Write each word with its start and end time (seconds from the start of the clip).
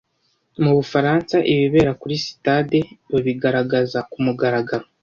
Mu 0.63 0.71
Bufaransa 0.77 1.35
ibibera 1.53 1.91
kuri 2.01 2.15
sitade 2.25 2.79
babigaragaza 3.11 3.99
kumugaragaro 4.11 4.85